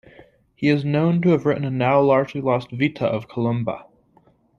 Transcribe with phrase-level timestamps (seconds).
[0.55, 3.85] He is known to have written a now largely lost "Vita" of Columba.